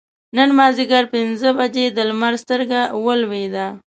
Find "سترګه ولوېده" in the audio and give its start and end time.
2.43-3.67